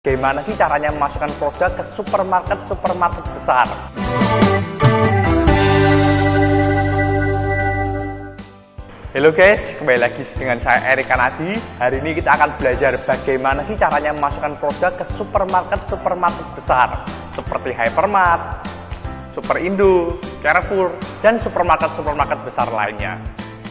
Bagaimana 0.00 0.40
sih 0.40 0.56
caranya 0.56 0.88
memasukkan 0.96 1.28
produk 1.36 1.76
ke 1.76 1.84
supermarket-supermarket 1.84 3.20
besar? 3.36 3.68
Halo 9.12 9.28
guys, 9.28 9.76
kembali 9.76 10.00
lagi 10.00 10.24
dengan 10.40 10.56
saya 10.56 10.96
Erik 10.96 11.04
Kanadi. 11.04 11.60
Hari 11.76 12.00
ini 12.00 12.16
kita 12.16 12.32
akan 12.32 12.56
belajar 12.56 12.96
bagaimana 13.04 13.60
sih 13.68 13.76
caranya 13.76 14.16
memasukkan 14.16 14.56
produk 14.56 14.96
ke 14.96 15.04
supermarket-supermarket 15.04 16.48
besar 16.56 17.04
seperti 17.36 17.76
Hypermart, 17.76 18.64
Super 19.36 19.60
Indo, 19.60 20.16
Carrefour, 20.40 20.96
dan 21.20 21.36
supermarket-supermarket 21.36 22.40
besar 22.48 22.72
lainnya. 22.72 23.20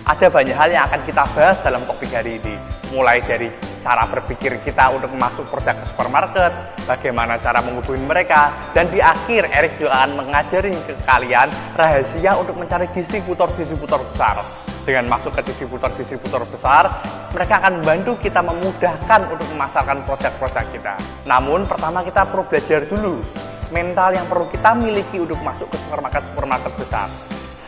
Ada 0.10 0.26
banyak 0.26 0.57
hal 0.57 0.73
yang 0.73 0.89
akan 0.89 1.05
kita 1.05 1.21
bahas 1.38 1.62
dalam 1.62 1.86
topik 1.86 2.10
hari 2.10 2.42
ini, 2.42 2.57
mulai 2.89 3.21
dari 3.21 3.46
cara 3.78 4.10
berpikir 4.10 4.57
kita 4.66 4.89
untuk 4.89 5.14
masuk 5.14 5.46
produk 5.54 5.78
ke 5.78 5.86
supermarket, 5.86 6.50
bagaimana 6.89 7.38
cara 7.38 7.62
menghubungi 7.62 8.10
mereka, 8.10 8.50
dan 8.74 8.89
di 8.89 8.97
akhir 9.06 9.54
Erik 9.54 9.78
juga 9.78 10.02
akan 10.02 10.18
mengajarin 10.18 10.74
ke 10.82 10.97
kalian 11.06 11.54
rahasia 11.78 12.33
untuk 12.42 12.57
mencari 12.57 12.89
distributor-distributor 12.89 14.02
besar. 14.10 14.42
Dengan 14.82 15.14
masuk 15.14 15.30
ke 15.38 15.46
distributor-distributor 15.46 16.41
besar, 16.50 16.89
mereka 17.30 17.61
akan 17.61 17.78
membantu 17.78 18.18
kita 18.18 18.41
memudahkan 18.41 19.30
untuk 19.30 19.46
memasarkan 19.54 20.10
produk-produk 20.10 20.66
kita. 20.74 20.97
Namun 21.30 21.69
pertama 21.69 22.02
kita 22.02 22.25
perlu 22.25 22.50
belajar 22.50 22.82
dulu 22.89 23.21
mental 23.69 24.18
yang 24.18 24.25
perlu 24.25 24.50
kita 24.50 24.74
miliki 24.74 25.21
untuk 25.21 25.38
masuk 25.46 25.69
ke 25.69 25.78
supermarket-supermarket 25.86 26.74
besar. 26.82 27.05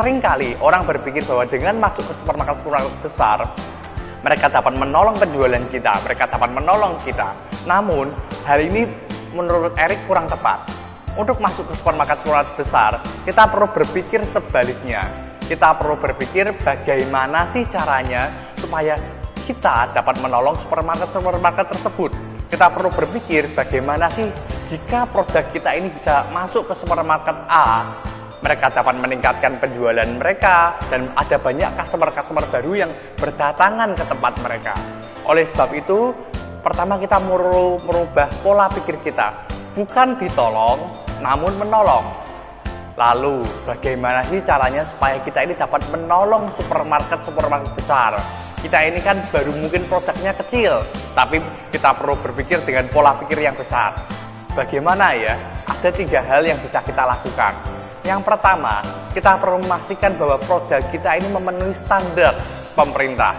Seringkali 0.01 0.57
orang 0.65 0.81
berpikir 0.89 1.21
bahwa 1.29 1.45
dengan 1.45 1.77
masuk 1.77 2.01
ke 2.09 2.17
supermarket-supermarket 2.17 3.05
besar, 3.05 3.45
mereka 4.25 4.49
dapat 4.49 4.73
menolong 4.73 5.13
penjualan 5.13 5.61
kita, 5.69 5.93
mereka 6.01 6.25
dapat 6.25 6.49
menolong 6.57 6.97
kita. 7.05 7.37
Namun, 7.69 8.09
hal 8.41 8.65
ini 8.65 8.89
menurut 9.29 9.77
Erik 9.77 10.01
kurang 10.09 10.25
tepat. 10.25 10.65
Untuk 11.13 11.37
masuk 11.37 11.69
ke 11.69 11.77
supermarket-supermarket 11.77 12.57
besar, 12.57 12.98
kita 13.29 13.45
perlu 13.45 13.70
berpikir 13.70 14.26
sebaliknya. 14.26 15.05
Kita 15.45 15.77
perlu 15.77 15.93
berpikir 16.01 16.49
bagaimana 16.65 17.45
sih 17.45 17.70
caranya 17.70 18.49
supaya 18.57 18.98
kita 19.45 19.93
dapat 19.93 20.17
menolong 20.17 20.57
supermarket-supermarket 20.65 21.77
tersebut. 21.77 22.09
Kita 22.49 22.73
perlu 22.73 22.89
berpikir 22.89 23.54
bagaimana 23.54 24.09
sih 24.09 24.26
jika 24.65 25.05
produk 25.05 25.45
kita 25.54 25.77
ini 25.77 25.93
bisa 25.93 26.26
masuk 26.33 26.65
ke 26.65 26.73
supermarket 26.73 27.37
A, 27.45 27.85
mereka 28.41 28.73
dapat 28.73 28.97
meningkatkan 28.97 29.61
penjualan 29.61 30.09
mereka 30.17 30.73
dan 30.89 31.13
ada 31.13 31.37
banyak 31.37 31.70
customer-customer 31.77 32.45
baru 32.49 32.71
yang 32.73 32.91
berdatangan 33.17 33.93
ke 33.93 34.03
tempat 34.09 34.33
mereka. 34.41 34.73
Oleh 35.29 35.45
sebab 35.45 35.70
itu, 35.77 36.09
pertama 36.65 36.98
kita 36.98 37.21
merubah 37.21 38.27
pola 38.41 38.65
pikir 38.73 38.98
kita, 39.05 39.45
bukan 39.77 40.17
ditolong, 40.17 40.89
namun 41.21 41.53
menolong. 41.61 42.05
Lalu, 42.98 43.45
bagaimana 43.63 44.25
sih 44.27 44.43
caranya 44.43 44.83
supaya 44.83 45.21
kita 45.21 45.45
ini 45.45 45.53
dapat 45.55 45.85
menolong 45.93 46.49
supermarket-supermarket 46.57 47.71
besar? 47.77 48.17
Kita 48.61 48.77
ini 48.83 49.01
kan 49.01 49.17
baru 49.29 49.53
mungkin 49.57 49.85
produknya 49.89 50.37
kecil, 50.37 50.85
tapi 51.17 51.41
kita 51.73 51.98
perlu 51.98 52.13
berpikir 52.20 52.61
dengan 52.61 52.85
pola 52.89 53.17
pikir 53.17 53.41
yang 53.41 53.57
besar. 53.57 53.95
Bagaimana 54.53 55.17
ya? 55.17 55.33
Ada 55.65 55.89
tiga 55.93 56.20
hal 56.21 56.45
yang 56.45 56.59
bisa 56.61 56.83
kita 56.83 57.01
lakukan. 57.07 57.81
Yang 58.02 58.26
pertama, 58.26 58.82
kita 59.13 59.38
perlu 59.38 59.62
memastikan 59.62 60.18
bahwa 60.18 60.41
produk 60.41 60.82
kita 60.90 61.21
ini 61.21 61.30
memenuhi 61.30 61.74
standar 61.77 62.34
pemerintah. 62.74 63.38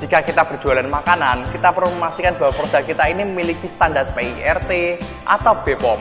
Jika 0.00 0.24
kita 0.24 0.48
berjualan 0.48 0.88
makanan, 0.88 1.52
kita 1.52 1.70
perlu 1.70 1.92
memastikan 2.00 2.32
bahwa 2.40 2.56
produk 2.56 2.82
kita 2.82 3.04
ini 3.12 3.22
memiliki 3.28 3.68
standar 3.68 4.08
PIRT 4.16 4.96
atau 5.28 5.52
BPOM. 5.60 6.00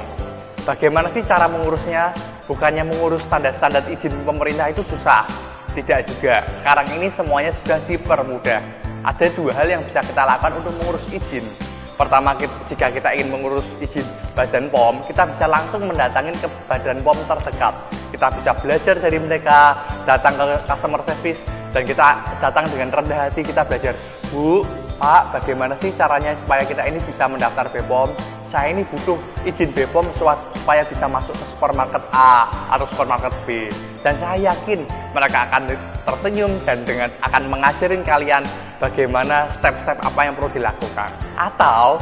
Bagaimana 0.64 1.12
sih 1.12 1.22
cara 1.28 1.52
mengurusnya? 1.52 2.16
Bukannya 2.47 2.88
mengurus 2.88 3.28
standar-standar 3.28 3.84
izin 3.92 4.23
pemerintah 4.23 4.72
itu 4.72 4.88
susah. 4.88 5.28
Tidak 5.75 6.00
juga. 6.08 6.47
Sekarang 6.56 6.88
ini 6.96 7.12
semuanya 7.12 7.51
sudah 7.51 7.80
dipermudah. 7.91 8.59
Ada 9.03 9.28
dua 9.35 9.51
hal 9.51 9.68
yang 9.68 9.84
bisa 9.84 10.00
kita 10.00 10.24
lakukan 10.24 10.63
untuk 10.63 10.74
mengurus 10.80 11.06
izin. 11.12 11.70
Pertama, 12.01 12.34
jika 12.66 12.89
kita 12.89 13.13
ingin 13.13 13.29
mengurus 13.29 13.78
izin 13.78 14.01
badan 14.34 14.73
POM, 14.73 15.06
kita 15.06 15.22
bisa 15.29 15.45
langsung 15.45 15.85
mendatangi 15.85 16.34
ke 16.34 16.50
badan 16.66 16.97
POM 17.06 17.13
terdekat. 17.29 17.78
Kita 18.09 18.28
bisa 18.41 18.57
belajar 18.57 18.97
dari 18.97 19.22
mereka, 19.22 19.78
datang 20.09 20.34
ke 20.34 20.66
customer 20.66 21.06
service, 21.06 21.45
dan 21.69 21.85
kita 21.85 22.25
datang 22.41 22.66
dengan 22.73 22.89
rendah 22.89 23.29
hati, 23.29 23.45
kita 23.45 23.62
belajar, 23.62 23.94
Bu, 24.34 24.66
Pak, 24.97 25.29
bagaimana 25.29 25.78
sih 25.78 25.94
caranya 25.94 26.34
supaya 26.34 26.66
kita 26.66 26.89
ini 26.89 26.97
bisa 27.06 27.29
mendaftar 27.29 27.69
BPOM? 27.69 28.09
Saya 28.50 28.73
ini 28.73 28.81
butuh 28.81 29.22
izin 29.45 29.69
BPOM 29.69 30.09
supaya 30.09 30.81
bisa 30.81 31.06
masuk 31.06 31.38
ke 31.38 31.45
supermarket 31.53 32.01
A 32.18 32.50
atau 32.73 32.89
supermarket 32.89 33.33
B. 33.45 33.69
Dan 34.01 34.18
saya 34.18 34.50
yakin 34.50 34.89
mereka 35.13 35.45
akan 35.53 35.69
tersenyum 36.09 36.57
dan 36.66 36.81
dengan 36.81 37.13
akan 37.22 37.45
mengajarin 37.45 38.01
kalian 38.01 38.41
bagaimana 38.81 39.47
step-step 39.53 40.02
apa 40.02 40.25
yang 40.25 40.34
perlu 40.34 40.50
dilakukan. 40.50 41.14
Atau 41.38 42.02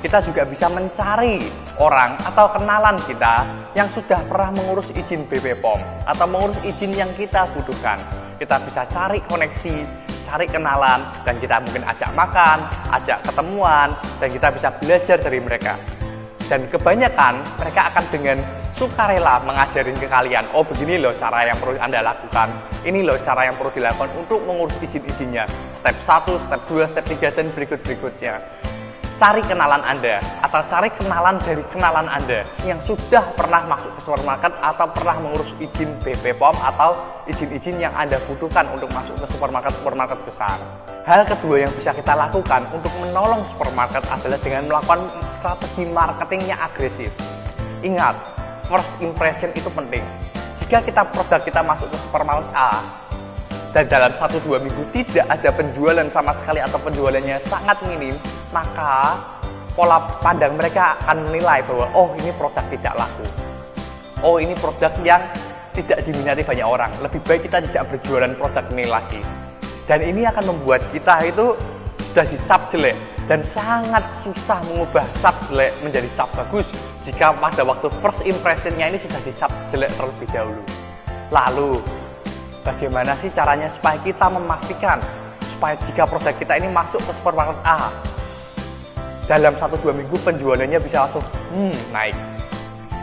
kita 0.00 0.24
juga 0.24 0.48
bisa 0.48 0.72
mencari 0.72 1.44
orang 1.76 2.16
atau 2.24 2.48
kenalan 2.52 2.96
kita 3.04 3.44
yang 3.76 3.88
sudah 3.92 4.20
pernah 4.24 4.52
mengurus 4.52 4.88
izin 4.92 5.28
BPOM 5.28 5.80
atau 6.08 6.26
mengurus 6.28 6.56
izin 6.64 6.96
yang 6.96 7.12
kita 7.14 7.44
butuhkan. 7.52 8.00
Kita 8.40 8.58
bisa 8.66 8.84
cari 8.90 9.22
koneksi, 9.30 9.76
cari 10.26 10.44
kenalan, 10.50 11.00
dan 11.22 11.38
kita 11.38 11.62
mungkin 11.62 11.86
ajak 11.86 12.10
makan, 12.12 12.66
ajak 12.90 13.22
ketemuan, 13.22 13.94
dan 14.18 14.28
kita 14.28 14.48
bisa 14.50 14.68
belajar 14.74 15.16
dari 15.22 15.38
mereka. 15.38 15.78
Dan 16.44 16.68
kebanyakan 16.68 17.40
mereka 17.56 17.88
akan 17.94 18.04
dengan 18.12 18.36
sukarela 18.74 19.40
mengajarin 19.46 19.96
ke 19.96 20.10
kalian, 20.10 20.44
oh 20.52 20.66
begini 20.66 20.98
loh 20.98 21.14
cara 21.16 21.46
yang 21.46 21.56
perlu 21.56 21.78
Anda 21.78 22.02
lakukan, 22.02 22.50
ini 22.82 23.06
loh 23.06 23.16
cara 23.22 23.46
yang 23.48 23.56
perlu 23.56 23.70
dilakukan 23.70 24.10
untuk 24.18 24.42
mengurus 24.44 24.76
izin-izinnya. 24.82 25.46
Step 25.84 26.00
1, 26.00 26.48
step 26.48 26.60
2, 26.64 26.92
step 26.96 27.04
3, 27.12 27.36
dan 27.36 27.46
berikut-berikutnya. 27.52 28.40
Cari 29.20 29.44
kenalan 29.44 29.84
Anda, 29.84 30.16
atau 30.40 30.64
cari 30.64 30.88
kenalan 30.96 31.36
dari 31.44 31.60
kenalan 31.76 32.08
Anda 32.08 32.48
yang 32.64 32.80
sudah 32.80 33.20
pernah 33.36 33.68
masuk 33.68 33.92
ke 33.92 34.00
supermarket 34.00 34.56
atau 34.64 34.88
pernah 34.88 35.20
mengurus 35.20 35.52
izin 35.60 35.92
BPOM 36.00 36.56
atau 36.56 36.96
izin-izin 37.28 37.84
yang 37.84 37.92
Anda 38.00 38.16
butuhkan 38.24 38.64
untuk 38.72 38.88
masuk 38.96 39.12
ke 39.20 39.28
supermarket-supermarket 39.36 40.24
besar. 40.24 40.56
Hal 41.04 41.28
kedua 41.28 41.68
yang 41.68 41.72
bisa 41.76 41.92
kita 41.92 42.16
lakukan 42.16 42.64
untuk 42.72 42.88
menolong 43.04 43.44
supermarket 43.52 44.08
adalah 44.08 44.40
dengan 44.40 44.64
melakukan 44.72 45.04
strategi 45.36 45.84
marketingnya 45.84 46.64
agresif. 46.64 47.12
Ingat, 47.84 48.16
first 48.72 48.96
impression 49.04 49.52
itu 49.52 49.68
penting. 49.68 50.00
Jika 50.56 50.80
kita 50.80 51.04
produk 51.12 51.44
kita 51.44 51.60
masuk 51.60 51.92
ke 51.92 51.96
supermarket 52.00 52.48
A 52.56 53.04
dan 53.74 53.90
dalam 53.90 54.14
satu 54.14 54.38
dua 54.46 54.62
minggu 54.62 54.86
tidak 54.94 55.26
ada 55.26 55.50
penjualan 55.50 56.06
sama 56.06 56.30
sekali 56.30 56.62
atau 56.62 56.78
penjualannya 56.78 57.42
sangat 57.42 57.74
minim, 57.90 58.14
maka 58.54 59.18
pola 59.74 59.98
pandang 60.22 60.54
mereka 60.54 60.94
akan 61.02 61.26
menilai 61.26 61.58
bahwa 61.66 61.90
oh 61.90 62.14
ini 62.22 62.30
produk 62.38 62.62
tidak 62.70 62.94
laku. 62.94 63.26
Oh 64.22 64.38
ini 64.38 64.54
produk 64.54 64.94
yang 65.02 65.26
tidak 65.74 66.06
diminati 66.06 66.46
banyak 66.46 66.62
orang. 66.62 66.94
Lebih 67.02 67.18
baik 67.26 67.50
kita 67.50 67.66
tidak 67.66 67.90
berjualan 67.90 68.30
produk 68.38 68.62
ini 68.70 68.86
lagi. 68.86 69.20
Dan 69.90 70.06
ini 70.06 70.22
akan 70.22 70.54
membuat 70.54 70.86
kita 70.94 71.26
itu 71.26 71.58
sudah 71.98 72.30
dicap 72.30 72.70
jelek 72.70 72.94
dan 73.26 73.42
sangat 73.42 74.06
susah 74.22 74.62
mengubah 74.70 75.02
cap 75.18 75.34
jelek 75.50 75.74
menjadi 75.82 76.06
cap 76.14 76.30
bagus 76.38 76.70
jika 77.02 77.34
pada 77.34 77.66
waktu 77.66 77.90
first 77.98 78.22
impressionnya 78.22 78.86
ini 78.86 79.02
sudah 79.02 79.18
dicap 79.26 79.50
jelek 79.74 79.90
terlebih 79.98 80.30
dahulu. 80.30 80.62
Lalu, 81.34 81.82
bagaimana 82.64 83.12
sih 83.20 83.28
caranya 83.28 83.68
supaya 83.68 84.00
kita 84.00 84.26
memastikan 84.32 84.98
supaya 85.44 85.76
jika 85.86 86.08
produk 86.08 86.34
kita 86.34 86.58
ini 86.58 86.72
masuk 86.72 86.98
ke 87.04 87.12
supermarket 87.14 87.54
A, 87.62 87.92
dalam 89.28 89.54
satu 89.54 89.76
dua 89.80 89.92
minggu 89.92 90.16
penjualannya 90.20 90.80
bisa 90.80 91.06
langsung 91.06 91.24
hmm, 91.52 91.92
naik. 91.92 92.16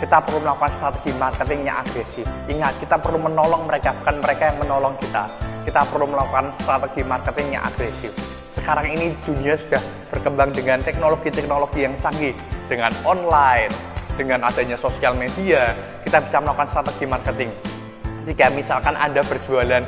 Kita 0.01 0.17
perlu 0.17 0.41
melakukan 0.41 0.73
strategi 0.81 1.13
marketingnya 1.13 1.73
agresif. 1.85 2.25
Ingat, 2.49 2.73
kita 2.81 2.97
perlu 2.97 3.21
menolong 3.21 3.69
mereka, 3.69 3.93
bukan 4.01 4.17
mereka 4.17 4.49
yang 4.49 4.57
menolong 4.57 4.97
kita. 4.97 5.29
Kita 5.61 5.85
perlu 5.85 6.09
melakukan 6.09 6.49
strategi 6.57 7.05
marketingnya 7.05 7.61
agresif. 7.61 8.09
Sekarang 8.57 8.89
ini 8.89 9.13
dunia 9.21 9.53
sudah 9.53 9.81
berkembang 10.09 10.57
dengan 10.57 10.81
teknologi-teknologi 10.81 11.85
yang 11.85 11.93
canggih, 12.01 12.33
dengan 12.65 12.89
online, 13.05 13.69
dengan 14.17 14.41
adanya 14.41 14.73
sosial 14.73 15.13
media, 15.13 15.77
kita 16.01 16.17
bisa 16.17 16.37
melakukan 16.41 16.69
strategi 16.69 17.05
marketing. 17.05 17.53
Jika 18.27 18.53
misalkan 18.53 18.94
Anda 18.94 19.25
berjualan 19.25 19.83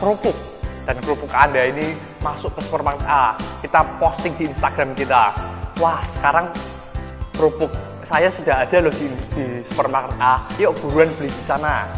kerupuk 0.00 0.36
dan 0.84 0.96
kerupuk 1.00 1.32
Anda 1.32 1.72
ini 1.72 1.96
masuk 2.20 2.52
ke 2.56 2.60
supermarket 2.64 3.08
A, 3.08 3.36
kita 3.64 3.80
posting 3.96 4.36
di 4.36 4.52
Instagram 4.52 4.92
kita. 4.92 5.32
Wah, 5.80 6.04
sekarang 6.18 6.52
kerupuk 7.34 7.72
saya 8.04 8.28
sudah 8.28 8.68
ada 8.68 8.84
loh 8.84 8.92
di, 8.92 9.08
di 9.32 9.44
supermarket 9.64 10.16
A. 10.20 10.44
Yuk 10.60 10.76
buruan 10.84 11.08
beli 11.16 11.32
di 11.32 11.44
sana. 11.44 11.88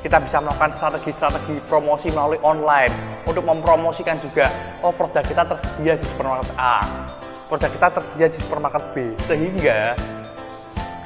Kita 0.00 0.22
bisa 0.22 0.38
melakukan 0.38 0.72
strategi-strategi 0.78 1.58
promosi 1.66 2.08
melalui 2.14 2.38
online 2.40 2.94
untuk 3.26 3.42
mempromosikan 3.42 4.16
juga, 4.22 4.48
oh 4.80 4.94
produk 4.94 5.26
kita 5.26 5.42
tersedia 5.42 5.98
di 5.98 6.06
supermarket 6.06 6.54
A 6.54 7.08
produk 7.48 7.72
kita 7.72 7.88
tersedia 7.96 8.28
di 8.28 8.38
supermarket 8.44 8.84
B. 8.92 8.96
Sehingga 9.24 9.96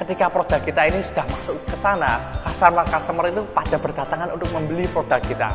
ketika 0.02 0.26
produk 0.26 0.60
kita 0.66 0.90
ini 0.90 1.00
sudah 1.06 1.24
masuk 1.30 1.56
ke 1.70 1.76
sana, 1.78 2.41
customer-customer 2.62 3.26
itu 3.34 3.42
pada 3.50 3.74
berdatangan 3.74 4.28
untuk 4.38 4.46
membeli 4.54 4.86
produk 4.94 5.18
kita. 5.18 5.50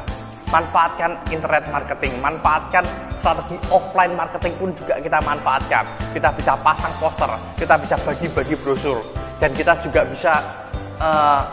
Manfaatkan 0.51 1.15
internet 1.31 1.63
marketing, 1.71 2.19
manfaatkan 2.19 2.83
strategi 3.15 3.55
offline 3.71 4.11
marketing 4.11 4.53
pun 4.59 4.69
juga 4.75 4.99
kita 4.99 5.23
manfaatkan. 5.23 5.87
Kita 6.11 6.35
bisa 6.35 6.59
pasang 6.59 6.91
poster, 6.99 7.31
kita 7.55 7.79
bisa 7.79 7.95
bagi-bagi 8.03 8.59
brosur, 8.59 8.99
dan 9.39 9.55
kita 9.55 9.79
juga 9.79 10.03
bisa 10.03 10.43
uh, 10.99 11.47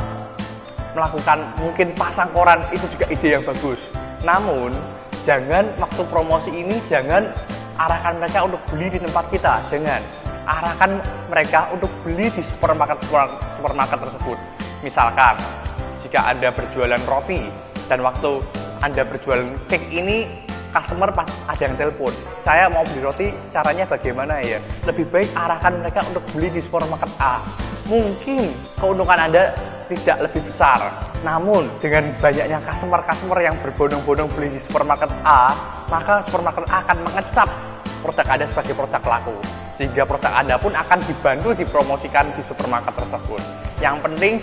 melakukan 0.98 1.46
mungkin 1.62 1.94
pasang 1.94 2.30
koran, 2.34 2.58
itu 2.74 2.86
juga 2.90 3.06
ide 3.14 3.38
yang 3.38 3.46
bagus. 3.46 3.78
Namun, 4.26 4.74
jangan 5.22 5.70
waktu 5.78 6.02
promosi 6.10 6.50
ini 6.50 6.82
jangan 6.90 7.30
arahkan 7.78 8.18
mereka 8.18 8.38
untuk 8.46 8.62
beli 8.74 8.90
di 8.90 8.98
tempat 8.98 9.26
kita, 9.30 9.62
jangan 9.70 10.02
arahkan 10.46 10.90
mereka 11.30 11.66
untuk 11.70 11.90
beli 12.02 12.30
di 12.30 12.42
supermarket 12.42 12.98
supermarket 13.54 13.98
tersebut. 14.02 14.53
Misalkan, 14.84 15.40
jika 16.04 16.28
Anda 16.28 16.52
berjualan 16.52 17.00
roti 17.08 17.48
dan 17.88 18.04
waktu 18.04 18.44
Anda 18.84 19.00
berjualan 19.08 19.48
cake 19.64 19.88
ini 19.88 20.28
customer 20.76 21.08
pas 21.08 21.24
ada 21.48 21.64
yang 21.64 21.72
telepon, 21.80 22.12
saya 22.44 22.68
mau 22.68 22.84
beli 22.84 23.00
roti, 23.00 23.32
caranya 23.48 23.88
bagaimana 23.88 24.44
ya? 24.44 24.60
Lebih 24.84 25.08
baik 25.08 25.32
arahkan 25.32 25.80
mereka 25.80 26.04
untuk 26.04 26.20
beli 26.36 26.52
di 26.52 26.60
supermarket 26.60 27.08
A. 27.16 27.40
Mungkin 27.88 28.52
keuntungan 28.76 29.16
Anda 29.24 29.56
tidak 29.88 30.28
lebih 30.28 30.52
besar, 30.52 30.84
namun 31.24 31.64
dengan 31.80 32.12
banyaknya 32.20 32.60
customer-customer 32.68 33.40
yang 33.40 33.56
berbondong-bondong 33.64 34.28
beli 34.36 34.52
di 34.52 34.60
supermarket 34.60 35.08
A, 35.24 35.56
maka 35.88 36.20
supermarket 36.28 36.68
A 36.68 36.84
akan 36.84 37.08
mengecap 37.08 37.48
produk 38.04 38.26
Anda 38.28 38.44
sebagai 38.52 38.76
produk 38.76 39.00
laku 39.00 39.36
sehingga 39.80 40.06
produk 40.06 40.30
Anda 40.30 40.54
pun 40.60 40.76
akan 40.76 40.98
dibantu 41.08 41.56
dipromosikan 41.56 42.30
di 42.36 42.42
supermarket 42.46 42.94
tersebut. 42.94 43.42
Yang 43.82 43.96
penting 44.06 44.34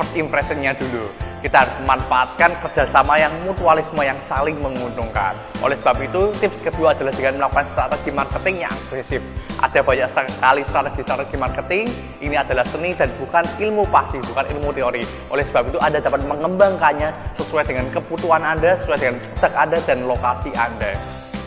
first 0.00 0.16
impressionnya 0.16 0.72
dulu. 0.72 1.12
Kita 1.44 1.64
harus 1.64 1.72
memanfaatkan 1.84 2.56
kerjasama 2.64 3.20
yang 3.20 3.32
mutualisme 3.44 4.00
yang 4.00 4.16
saling 4.24 4.56
menguntungkan. 4.60 5.36
Oleh 5.60 5.76
sebab 5.76 6.00
itu, 6.00 6.32
tips 6.40 6.64
kedua 6.64 6.92
adalah 6.96 7.12
dengan 7.12 7.40
melakukan 7.40 7.64
strategi 7.68 8.12
marketing 8.12 8.56
yang 8.64 8.72
agresif. 8.72 9.20
Ada 9.60 9.80
banyak 9.84 10.08
sekali 10.08 10.62
strategi-strategi 10.64 11.36
marketing, 11.36 11.84
ini 12.20 12.36
adalah 12.36 12.64
seni 12.68 12.92
dan 12.96 13.12
bukan 13.16 13.44
ilmu 13.60 13.88
pasti, 13.88 14.20
bukan 14.20 14.44
ilmu 14.56 14.72
teori. 14.72 15.04
Oleh 15.32 15.44
sebab 15.44 15.68
itu, 15.72 15.80
Anda 15.80 16.00
dapat 16.00 16.24
mengembangkannya 16.28 17.08
sesuai 17.36 17.64
dengan 17.68 17.88
kebutuhan 17.92 18.40
Anda, 18.44 18.76
sesuai 18.84 18.98
dengan 19.00 19.16
produk 19.20 19.52
Anda, 19.56 19.78
dan 19.84 19.98
lokasi 20.08 20.50
Anda. 20.56 20.92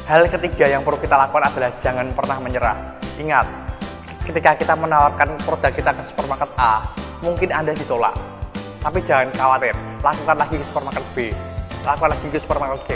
Hal 0.10 0.26
ketiga 0.30 0.74
yang 0.74 0.82
perlu 0.82 0.98
kita 1.02 1.18
lakukan 1.18 1.54
adalah 1.54 1.72
jangan 1.80 2.12
pernah 2.18 2.38
menyerah 2.42 2.78
Ingat, 3.14 3.46
ketika 4.26 4.58
kita 4.58 4.74
menawarkan 4.74 5.38
produk 5.46 5.70
kita 5.70 5.94
ke 5.94 6.02
supermarket 6.10 6.50
A, 6.58 6.82
mungkin 7.22 7.54
Anda 7.54 7.78
ditolak. 7.78 8.33
Tapi 8.84 9.00
jangan 9.00 9.32
khawatir, 9.32 9.72
lakukan 10.04 10.36
lagi 10.36 10.56
ke 10.60 10.66
supermarket 10.68 11.06
B, 11.16 11.18
lakukan 11.88 12.10
lagi 12.12 12.28
ke 12.28 12.36
supermarket 12.36 12.82
C. 12.84 12.92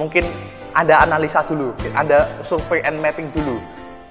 Mungkin 0.00 0.24
Anda 0.72 1.04
analisa 1.04 1.44
dulu, 1.44 1.76
Anda 1.92 2.24
survei 2.40 2.80
and 2.80 2.96
mapping 3.04 3.28
dulu. 3.36 3.60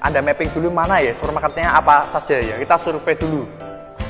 Anda 0.05 0.21
mapping 0.21 0.53
dulu 0.53 0.69
mana 0.69 1.01
ya 1.01 1.17
supermarketnya 1.17 1.73
apa 1.73 2.05
saja 2.13 2.37
ya. 2.37 2.61
Kita 2.61 2.77
survei 2.77 3.17
dulu. 3.17 3.41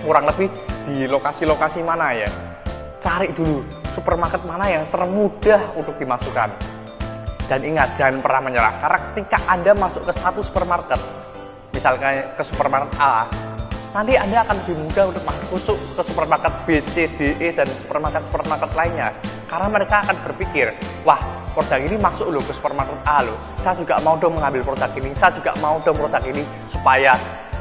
Kurang 0.04 0.28
lebih 0.28 0.52
di 0.84 1.08
lokasi-lokasi 1.08 1.80
mana 1.88 2.12
ya. 2.12 2.28
Cari 3.00 3.32
dulu 3.32 3.64
supermarket 3.96 4.44
mana 4.44 4.68
yang 4.68 4.84
termudah 4.92 5.72
untuk 5.80 5.96
dimasukkan. 5.96 6.52
Dan 7.48 7.64
ingat, 7.64 7.96
jangan 7.96 8.20
pernah 8.20 8.42
menyerah. 8.44 8.76
Karena 8.84 9.00
ketika 9.08 9.38
Anda 9.48 9.72
masuk 9.72 10.04
ke 10.04 10.14
satu 10.20 10.44
supermarket, 10.44 11.00
misalkan 11.72 12.36
ke 12.36 12.44
supermarket 12.44 12.92
A, 13.00 13.30
nanti 13.96 14.20
Anda 14.20 14.44
akan 14.44 14.60
lebih 14.60 14.76
mudah 14.76 15.04
untuk 15.08 15.24
masuk 15.24 15.80
ke 15.96 16.02
supermarket 16.04 16.54
B, 16.68 16.84
C, 16.92 17.08
D, 17.16 17.32
E, 17.40 17.48
dan 17.56 17.64
supermarket-supermarket 17.64 18.76
lainnya. 18.76 19.16
Karena 19.48 19.72
mereka 19.72 20.04
akan 20.04 20.16
berpikir, 20.28 20.76
wah 21.08 21.16
produk 21.56 21.80
ini 21.80 21.96
masuk 21.96 22.28
loh 22.28 22.44
ke 22.44 22.52
supermarket 22.52 23.00
A 23.08 23.24
loh. 23.24 23.40
Saya 23.64 23.80
juga 23.80 23.96
mau 24.04 24.20
dong 24.20 24.36
mengambil 24.36 24.68
produk 24.68 24.92
ini, 25.00 25.16
saya 25.16 25.32
juga 25.32 25.56
mau 25.64 25.80
dong 25.80 25.96
produk 25.96 26.20
ini 26.28 26.44
supaya 26.68 27.16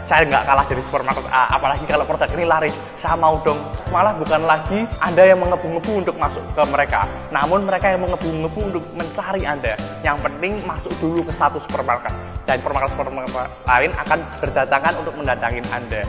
saya 0.05 0.29
nggak 0.29 0.45
kalah 0.45 0.65
dari 0.69 0.83
supermarket 0.85 1.25
A. 1.33 1.57
Apalagi 1.57 1.85
kalau 1.89 2.05
produk 2.05 2.29
ini 2.37 2.45
laris, 2.45 2.77
saya 3.01 3.17
mau 3.17 3.41
dong. 3.41 3.57
Malah 3.89 4.13
bukan 4.21 4.45
lagi 4.45 4.85
Anda 5.01 5.33
yang 5.33 5.41
mengebu-ngebu 5.41 5.93
untuk 6.05 6.17
masuk 6.21 6.45
ke 6.53 6.63
mereka, 6.69 7.09
namun 7.33 7.65
mereka 7.65 7.89
yang 7.89 8.05
mengebu-ngebu 8.05 8.61
untuk 8.69 8.85
mencari 8.93 9.49
Anda. 9.49 9.81
Yang 10.05 10.17
penting 10.29 10.53
masuk 10.69 10.93
dulu 11.01 11.25
ke 11.25 11.33
satu 11.33 11.57
supermarket, 11.57 12.13
dan 12.45 12.61
supermarket-supermarket 12.61 13.49
lain 13.65 13.91
akan 13.97 14.19
berdatangan 14.45 14.93
untuk 15.01 15.15
mendatangi 15.17 15.61
Anda. 15.73 16.03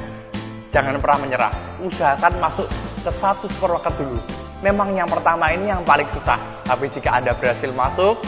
Jangan 0.76 1.00
pernah 1.00 1.20
menyerah, 1.24 1.54
usahakan 1.80 2.34
masuk 2.44 2.68
ke 3.00 3.12
satu 3.16 3.48
supermarket 3.48 3.96
dulu. 3.96 4.20
Memang 4.60 4.92
yang 4.92 5.08
pertama 5.08 5.56
ini 5.56 5.72
yang 5.72 5.80
paling 5.88 6.08
susah, 6.12 6.36
tapi 6.68 6.92
jika 6.92 7.16
Anda 7.16 7.32
berhasil 7.32 7.72
masuk, 7.72 8.20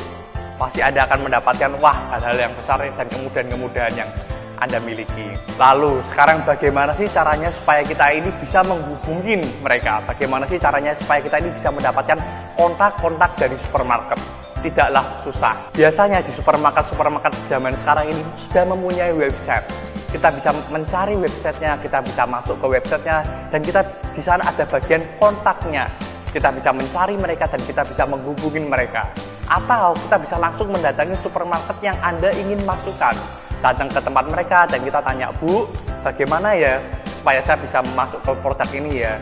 pasti 0.56 0.80
Anda 0.80 1.04
akan 1.04 1.28
mendapatkan 1.28 1.75
wah 1.84 1.98
hal-hal 2.16 2.48
yang 2.48 2.54
besar 2.56 2.80
dan 2.80 3.08
kemudahan-kemudahan 3.12 3.94
yang 4.00 4.10
anda 4.57 4.81
miliki. 4.81 5.38
Lalu, 5.62 6.01
sekarang 6.01 6.42
bagaimana 6.42 6.94
sih 6.98 7.06
caranya 7.09 7.54
supaya 7.54 7.86
kita 7.86 8.09
ini 8.09 8.30
bisa 8.42 8.65
menghubungi 8.65 9.45
mereka? 9.62 10.01
Bagaimana 10.06 10.50
sih 10.50 10.57
caranya 10.57 10.98
supaya 10.98 11.21
kita 11.21 11.38
ini 11.38 11.50
bisa 11.54 11.69
mendapatkan 11.69 12.18
kontak-kontak 12.57 13.38
dari 13.38 13.57
supermarket? 13.62 14.18
Tidaklah 14.65 15.06
susah. 15.21 15.69
Biasanya 15.77 16.25
di 16.25 16.33
supermarket-supermarket 16.33 17.33
zaman 17.45 17.77
sekarang 17.77 18.09
ini 18.09 18.21
sudah 18.50 18.63
mempunyai 18.65 19.13
website. 19.13 19.65
Kita 20.09 20.33
bisa 20.33 20.50
mencari 20.74 21.13
websitenya, 21.13 21.77
kita 21.83 22.01
bisa 22.01 22.24
masuk 22.25 22.57
ke 22.57 22.65
websitenya, 22.65 23.21
dan 23.53 23.60
kita 23.62 23.86
di 24.15 24.21
sana 24.25 24.42
ada 24.50 24.65
bagian 24.65 25.06
kontaknya. 25.21 25.86
Kita 26.33 26.50
bisa 26.51 26.74
mencari 26.74 27.15
mereka 27.15 27.45
dan 27.48 27.62
kita 27.62 27.86
bisa 27.86 28.03
menghubungi 28.10 28.60
mereka. 28.65 29.07
Atau 29.48 29.95
kita 29.95 30.18
bisa 30.19 30.36
langsung 30.36 30.74
mendatangi 30.74 31.15
supermarket 31.24 31.77
yang 31.80 31.95
Anda 32.03 32.33
ingin 32.36 32.60
masukkan 32.68 33.15
datang 33.62 33.89
ke 33.89 34.00
tempat 34.01 34.25
mereka 34.30 34.69
dan 34.69 34.80
kita 34.86 35.00
tanya 35.01 35.33
Bu 35.38 35.65
bagaimana 36.06 36.54
ya 36.54 36.77
supaya 37.09 37.42
saya 37.42 37.57
bisa 37.59 37.81
masuk 37.98 38.21
ke 38.24 38.31
produk 38.39 38.69
ini 38.71 39.04
ya? 39.04 39.18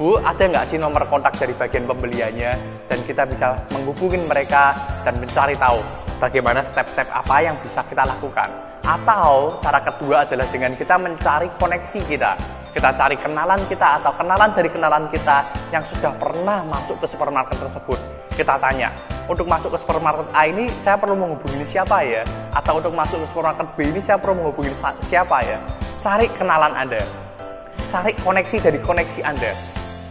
Bu 0.00 0.16
ada 0.16 0.40
nggak 0.40 0.72
sih 0.72 0.78
nomor 0.80 1.04
kontak 1.12 1.36
dari 1.36 1.52
bagian 1.52 1.84
pembeliannya? 1.84 2.56
Dan 2.88 2.98
kita 3.04 3.28
bisa 3.28 3.60
menghubungi 3.74 4.16
mereka 4.24 4.72
dan 5.04 5.20
mencari 5.20 5.52
tahu 5.60 5.84
bagaimana 6.16 6.64
step-step 6.64 7.04
apa 7.12 7.36
yang 7.44 7.56
bisa 7.60 7.84
kita 7.84 8.08
lakukan. 8.08 8.48
Atau 8.80 9.60
cara 9.60 9.80
kedua 9.84 10.24
adalah 10.24 10.48
dengan 10.48 10.72
kita 10.72 10.96
mencari 10.96 11.52
koneksi 11.60 12.00
kita. 12.08 12.32
Kita 12.70 12.94
cari 12.94 13.18
kenalan 13.18 13.60
kita 13.66 13.98
atau 14.00 14.14
kenalan 14.14 14.54
dari 14.54 14.70
kenalan 14.70 15.04
kita 15.10 15.42
yang 15.74 15.82
sudah 15.84 16.14
pernah 16.16 16.62
masuk 16.64 16.96
ke 17.02 17.06
supermarket 17.10 17.58
tersebut. 17.58 17.98
Kita 18.32 18.56
tanya 18.56 18.94
untuk 19.30 19.46
masuk 19.46 19.70
ke 19.70 19.78
supermarket 19.78 20.26
A 20.34 20.50
ini 20.50 20.66
saya 20.82 20.98
perlu 20.98 21.14
menghubungi 21.14 21.62
siapa 21.62 22.02
ya? 22.02 22.26
Atau 22.50 22.82
untuk 22.82 22.90
masuk 22.98 23.22
ke 23.22 23.26
supermarket 23.30 23.66
B 23.78 23.86
ini 23.86 24.02
saya 24.02 24.18
perlu 24.18 24.42
menghubungi 24.42 24.74
siapa 25.06 25.46
ya? 25.46 25.62
Cari 26.02 26.26
kenalan 26.34 26.74
Anda. 26.74 26.98
Cari 27.86 28.10
koneksi 28.18 28.56
dari 28.58 28.78
koneksi 28.82 29.22
Anda. 29.22 29.54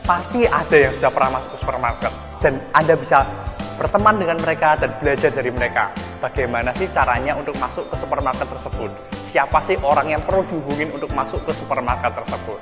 Pasti 0.08 0.48
ada 0.48 0.72
yang 0.72 0.96
sudah 0.96 1.12
pernah 1.12 1.36
masuk 1.36 1.52
ke 1.52 1.58
supermarket 1.60 2.14
dan 2.40 2.64
Anda 2.72 2.96
bisa 2.96 3.28
berteman 3.76 4.16
dengan 4.24 4.40
mereka 4.40 4.80
dan 4.80 4.96
belajar 5.04 5.36
dari 5.36 5.52
mereka. 5.52 5.92
Bagaimana 6.24 6.72
sih 6.80 6.88
caranya 6.88 7.36
untuk 7.36 7.60
masuk 7.60 7.92
ke 7.92 7.96
supermarket 8.00 8.48
tersebut? 8.48 8.92
Siapa 9.36 9.60
sih 9.68 9.76
orang 9.84 10.16
yang 10.16 10.24
perlu 10.24 10.48
dihubungin 10.48 10.96
untuk 10.96 11.12
masuk 11.12 11.44
ke 11.44 11.52
supermarket 11.52 12.16
tersebut? 12.16 12.60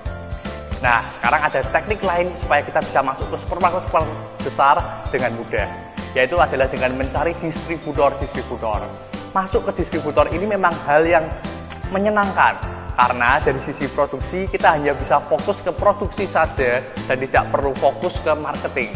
Nah, 0.81 1.05
sekarang 1.17 1.41
ada 1.41 1.59
teknik 1.73 2.01
lain 2.05 2.33
supaya 2.37 2.61
kita 2.61 2.81
bisa 2.81 3.01
masuk 3.01 3.29
ke 3.33 3.37
supermarket 3.37 3.81
supermarket 3.89 4.13
besar 4.45 4.75
dengan 5.09 5.33
mudah 5.33 5.86
yaitu 6.15 6.39
adalah 6.39 6.69
dengan 6.69 6.95
mencari 6.95 7.33
distributor-distributor. 7.41 8.85
Masuk 9.35 9.67
ke 9.71 9.83
distributor 9.83 10.27
ini 10.31 10.47
memang 10.47 10.71
hal 10.87 11.03
yang 11.03 11.25
menyenangkan 11.91 12.59
karena 12.97 13.37
dari 13.37 13.61
sisi 13.61 13.85
produksi 13.93 14.49
kita 14.49 14.73
hanya 14.73 14.97
bisa 14.97 15.21
fokus 15.21 15.61
ke 15.61 15.69
produksi 15.69 16.25
saja 16.25 16.81
dan 17.05 17.17
tidak 17.21 17.45
perlu 17.53 17.71
fokus 17.77 18.17
ke 18.25 18.33
marketing. 18.33 18.89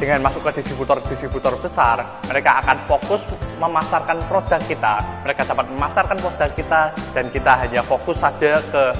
Dengan 0.00 0.24
masuk 0.24 0.48
ke 0.48 0.64
distributor-distributor 0.64 1.60
besar, 1.60 2.22
mereka 2.24 2.64
akan 2.64 2.78
fokus 2.88 3.20
memasarkan 3.60 4.16
produk 4.32 4.56
kita. 4.64 5.04
Mereka 5.28 5.44
dapat 5.44 5.68
memasarkan 5.68 6.16
produk 6.16 6.50
kita 6.56 6.82
dan 7.12 7.28
kita 7.28 7.52
hanya 7.60 7.84
fokus 7.84 8.24
saja 8.24 8.64
ke 8.72 8.96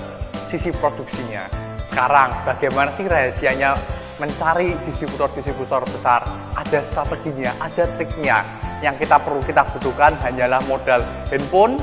sisi 0.53 0.69
produksinya. 0.77 1.49
Sekarang, 1.89 2.37
bagaimana 2.45 2.93
sih 2.93 3.09
rahasianya 3.09 3.81
mencari 4.21 4.77
distributor-distributor 4.85 5.81
besar, 5.89 6.21
ada 6.53 6.79
strateginya, 6.85 7.57
ada 7.57 7.89
triknya. 7.97 8.45
Yang 8.85 9.09
kita 9.09 9.17
perlu 9.17 9.41
kita 9.41 9.65
butuhkan 9.73 10.13
hanyalah 10.21 10.61
modal 10.69 11.01
handphone 11.33 11.81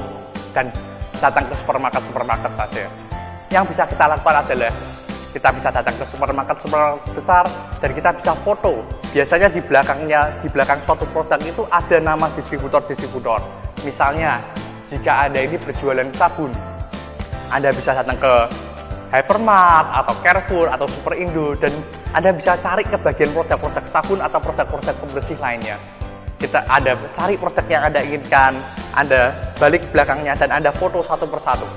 dan 0.53 0.69
datang 1.17 1.49
ke 1.49 1.53
supermarket-supermarket 1.57 2.53
saja. 2.53 2.85
Yang 3.49 3.73
bisa 3.73 3.83
kita 3.89 4.05
lakukan 4.05 4.45
adalah 4.45 4.71
kita 5.33 5.49
bisa 5.53 5.69
datang 5.73 5.95
ke 5.97 6.05
supermarket 6.05 6.57
supermarket 6.61 7.13
besar 7.17 7.45
dan 7.81 7.89
kita 7.93 8.09
bisa 8.13 8.31
foto. 8.45 8.85
Biasanya 9.13 9.49
di 9.49 9.61
belakangnya, 9.61 10.21
di 10.41 10.47
belakang 10.49 10.77
suatu 10.85 11.09
produk 11.09 11.41
itu 11.41 11.65
ada 11.73 11.97
nama 11.97 12.29
distributor-distributor. 12.37 13.41
Misalnya, 13.81 14.41
jika 14.89 15.25
Anda 15.25 15.45
ini 15.45 15.57
berjualan 15.57 16.09
sabun. 16.13 16.53
Anda 17.47 17.71
bisa 17.71 17.95
datang 17.95 18.19
ke 18.19 18.33
Hypermart 19.07 19.87
atau 20.03 20.13
Carrefour 20.19 20.67
atau 20.67 20.83
Super 20.91 21.15
Indo 21.15 21.55
dan 21.55 21.71
Anda 22.17 22.33
bisa 22.33 22.57
cari 22.57 22.81
ke 22.81 22.97
bagian 22.97 23.29
produk-produk 23.29 23.85
sabun 23.85 24.17
atau 24.25 24.41
produk-produk 24.41 24.89
pembersih 25.05 25.37
lainnya. 25.37 25.77
Kita 26.41 26.65
ada 26.65 26.97
cari 27.13 27.37
produk 27.37 27.61
yang 27.69 27.93
Anda 27.93 28.01
inginkan, 28.01 28.57
Anda 28.97 29.53
balik 29.61 29.93
belakangnya 29.93 30.33
dan 30.33 30.49
Anda 30.49 30.73
foto 30.73 31.05
satu 31.05 31.29
persatu. 31.29 31.69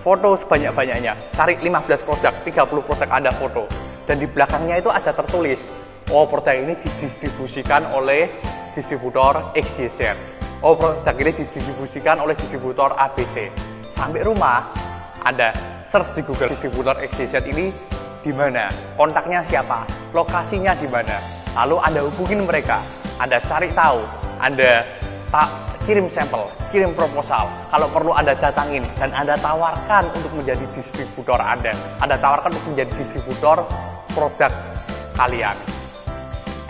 Foto 0.00 0.32
sebanyak-banyaknya, 0.40 1.36
cari 1.36 1.60
15 1.60 1.76
produk, 2.08 2.32
30 2.40 2.88
produk 2.88 3.08
Anda 3.12 3.36
foto. 3.36 3.68
Dan 4.08 4.24
di 4.24 4.24
belakangnya 4.32 4.80
itu 4.80 4.88
ada 4.88 5.12
tertulis, 5.12 5.60
oh 6.08 6.24
produk 6.24 6.56
ini 6.56 6.80
didistribusikan 6.80 7.92
oleh 7.92 8.32
distributor 8.72 9.52
XYZ. 9.52 10.16
Oh 10.64 10.72
produk 10.72 11.12
ini 11.20 11.36
didistribusikan 11.36 12.16
oleh 12.16 12.32
distributor 12.32 12.96
ABC. 12.96 13.52
Sampai 13.92 14.24
rumah, 14.24 14.72
Anda 15.20 15.52
search 15.84 16.16
di 16.16 16.24
Google 16.24 16.48
distributor 16.48 16.96
XYZ 16.96 17.44
ini 17.44 17.99
di 18.20 18.32
mana, 18.32 18.68
kontaknya 19.00 19.40
siapa, 19.44 19.88
lokasinya 20.12 20.76
di 20.76 20.88
mana. 20.88 21.16
Lalu 21.56 21.76
Anda 21.80 22.00
hubungin 22.04 22.44
mereka, 22.44 22.84
Anda 23.16 23.40
cari 23.44 23.72
tahu, 23.72 24.04
Anda 24.38 24.84
tak 25.32 25.48
kirim 25.88 26.06
sampel, 26.06 26.46
kirim 26.70 26.92
proposal. 26.92 27.48
Kalau 27.72 27.88
perlu 27.88 28.12
Anda 28.12 28.36
datangin 28.36 28.84
dan 29.00 29.10
Anda 29.16 29.34
tawarkan 29.40 30.12
untuk 30.12 30.32
menjadi 30.36 30.64
distributor 30.76 31.40
Anda. 31.40 31.72
Anda 31.98 32.20
tawarkan 32.20 32.52
untuk 32.52 32.76
menjadi 32.76 32.92
distributor 33.00 33.64
produk 34.12 34.52
kalian. 35.16 35.56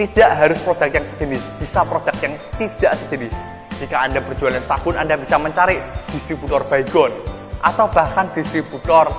Tidak 0.01 0.31
harus 0.33 0.57
produk 0.65 0.89
yang 0.89 1.05
sejenis, 1.05 1.43
bisa 1.61 1.85
produk 1.85 2.15
yang 2.25 2.35
tidak 2.57 2.97
sejenis. 3.05 3.35
Jika 3.77 3.97
Anda 4.09 4.25
berjualan 4.25 4.63
sabun, 4.65 4.97
Anda 4.97 5.21
bisa 5.21 5.37
mencari 5.37 5.77
distributor 6.09 6.65
baygon 6.69 7.13
atau 7.61 7.85
bahkan 7.93 8.33
distributor 8.33 9.13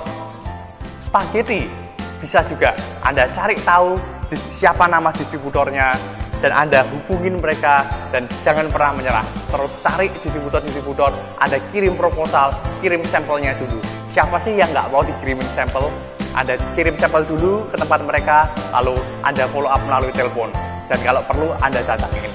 spaghetti. 1.06 1.81
Bisa 2.22 2.38
juga 2.46 2.70
Anda 3.02 3.26
cari 3.34 3.58
tahu 3.66 3.98
siapa 4.30 4.86
nama 4.86 5.10
distributornya 5.10 5.90
dan 6.38 6.54
Anda 6.54 6.86
hubungin 6.94 7.42
mereka 7.42 7.82
dan 8.14 8.30
jangan 8.46 8.70
pernah 8.70 8.94
menyerah. 8.94 9.26
Terus 9.50 9.70
cari 9.82 10.06
distributor-distributor, 10.14 11.10
Anda 11.42 11.58
kirim 11.74 11.98
proposal, 11.98 12.54
kirim 12.78 13.02
sampelnya 13.10 13.58
dulu. 13.58 13.82
Siapa 14.14 14.38
sih 14.38 14.54
yang 14.54 14.70
nggak 14.70 14.94
mau 14.94 15.02
dikirimin 15.02 15.46
sampel? 15.50 15.90
Anda 16.38 16.54
kirim 16.78 16.94
sampel 16.94 17.26
dulu 17.26 17.66
ke 17.68 17.76
tempat 17.76 18.00
mereka, 18.06 18.46
lalu 18.70 19.02
Anda 19.26 19.50
follow 19.50 19.68
up 19.68 19.82
melalui 19.82 20.14
telepon. 20.14 20.54
Dan 20.86 21.02
kalau 21.02 21.26
perlu 21.26 21.50
Anda 21.58 21.82
datangin. 21.82 22.30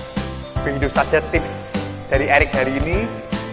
Begitu 0.67 0.91
saja 0.91 1.23
tips 1.31 1.79
dari 2.11 2.27
Erik 2.27 2.51
hari 2.51 2.75
ini. 2.83 3.07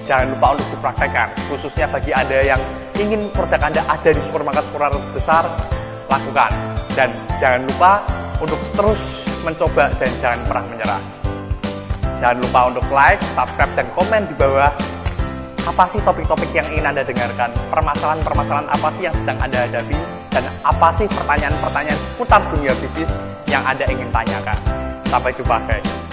Jangan 0.04 0.36
lupa 0.36 0.52
untuk 0.52 0.68
dipraktekkan, 0.76 1.32
khususnya 1.48 1.88
bagi 1.88 2.12
Anda 2.12 2.44
yang 2.44 2.60
ingin 3.00 3.32
produk 3.32 3.56
Anda 3.56 3.80
ada 3.88 4.12
di 4.12 4.20
supermarket-supermarket 4.20 5.00
besar, 5.16 5.48
lakukan. 6.08 6.50
Dan 6.94 7.10
jangan 7.42 7.66
lupa 7.66 7.92
untuk 8.38 8.60
terus 8.76 9.24
mencoba 9.44 9.92
dan 10.00 10.10
jangan 10.20 10.40
pernah 10.46 10.64
menyerah. 10.70 11.02
Jangan 12.22 12.36
lupa 12.40 12.60
untuk 12.72 12.86
like, 12.88 13.20
subscribe, 13.36 13.72
dan 13.76 13.86
komen 13.92 14.22
di 14.30 14.34
bawah 14.38 14.72
apa 15.64 15.84
sih 15.88 16.00
topik-topik 16.04 16.52
yang 16.52 16.68
ingin 16.68 16.84
Anda 16.84 17.02
dengarkan, 17.02 17.50
permasalahan-permasalahan 17.72 18.68
apa 18.68 18.88
sih 18.96 19.08
yang 19.08 19.16
sedang 19.16 19.38
Anda 19.40 19.64
hadapi, 19.64 19.96
dan 20.28 20.44
apa 20.60 20.88
sih 20.92 21.08
pertanyaan-pertanyaan 21.08 21.98
seputar 21.98 22.40
dunia 22.52 22.72
bisnis 22.78 23.10
yang 23.48 23.64
Anda 23.64 23.88
ingin 23.88 24.12
tanyakan. 24.12 24.58
Sampai 25.08 25.32
jumpa 25.32 25.56
guys. 25.64 26.03